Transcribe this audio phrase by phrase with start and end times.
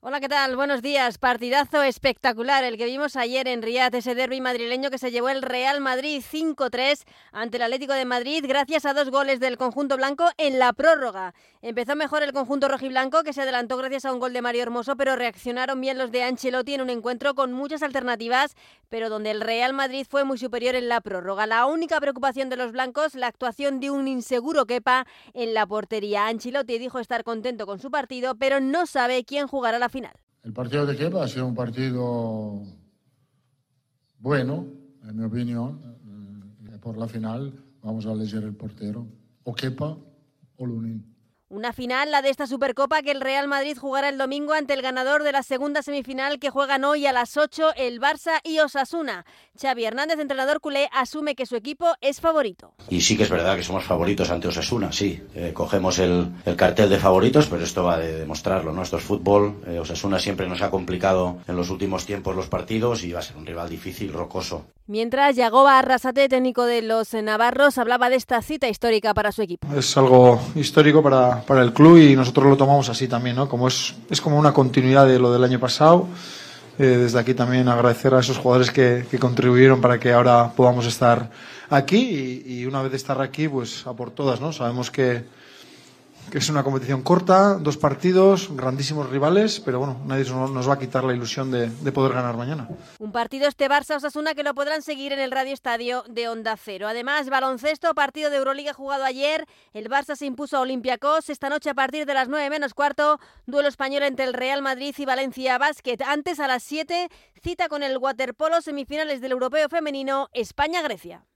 [0.00, 0.54] Hola, ¿qué tal?
[0.54, 1.18] Buenos días.
[1.18, 5.42] Partidazo espectacular el que vimos ayer en Riyadh, ese derby madrileño que se llevó el
[5.42, 10.30] Real Madrid 5-3 ante el Atlético de Madrid gracias a dos goles del conjunto blanco
[10.36, 11.34] en la prórroga.
[11.62, 14.94] Empezó mejor el conjunto rojiblanco que se adelantó gracias a un gol de Mario Hermoso,
[14.94, 18.54] pero reaccionaron bien los de Ancelotti en un encuentro con muchas alternativas,
[18.88, 21.48] pero donde el Real Madrid fue muy superior en la prórroga.
[21.48, 26.28] La única preocupación de los blancos, la actuación de un inseguro Kepa en la portería.
[26.28, 30.12] Ancelotti dijo estar contento con su partido, pero no sabe quién jugará la final.
[30.42, 32.62] El partido de Kepa ha sido un partido
[34.18, 34.66] bueno,
[35.02, 35.80] en mi opinión.
[36.72, 37.52] Eh, por la final
[37.82, 39.06] vamos a elegir el portero,
[39.44, 39.96] o Kepa
[40.56, 41.17] o Lunin.
[41.50, 44.82] Una final, la de esta Supercopa, que el Real Madrid jugará el domingo ante el
[44.82, 49.24] ganador de la segunda semifinal que juegan hoy a las 8 el Barça y Osasuna.
[49.58, 52.74] Xavi Hernández, entrenador culé, asume que su equipo es favorito.
[52.90, 55.22] Y sí que es verdad que somos favoritos ante Osasuna, sí.
[55.34, 58.82] Eh, cogemos el, cartel de favoritos, pero esto va de demostrarlo, ¿no?
[58.82, 59.62] Esto es fútbol.
[59.66, 63.22] Eh, Osasuna siempre nos ha complicado en los últimos tiempos los partidos y va a
[63.22, 64.66] ser un rival difícil, rocoso.
[64.86, 69.68] Mientras Yagoba Arrasate, técnico de los Navarros, hablaba de esta cita histórica para su equipo.
[69.74, 73.48] Es algo histórico para, para el club y nosotros lo tomamos así también, ¿no?
[73.48, 76.08] Como es, es como una continuidad de lo del año pasado.
[76.78, 80.86] Eh, desde aquí también agradecer a esos jugadores que, que, contribuyeron para que ahora podamos
[80.86, 81.28] estar
[81.70, 84.52] aquí y, y una vez estar aquí, pues a por todas, ¿no?
[84.52, 85.24] Sabemos que
[86.30, 90.78] que es una competición corta, dos partidos, grandísimos rivales, pero bueno, nadie nos va a
[90.78, 92.68] quitar la ilusión de, poder ganar mañana.
[92.98, 96.86] Un partido este Barça-Osasuna que lo podrán seguir en el Radio Estadio de Onda Cero.
[96.86, 101.70] Además, baloncesto, partido de Euroliga jugado ayer, el Barça se impuso a Olympiacos, esta noche
[101.70, 105.58] a partir de las 9 menos cuarto, duelo español entre el Real Madrid y Valencia
[105.58, 105.98] Basket.
[106.06, 107.08] Antes a las 7,
[107.42, 111.27] cita con el waterpolo semifinales del Europeo Femenino España-Grecia.